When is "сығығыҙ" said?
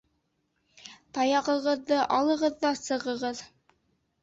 2.83-3.47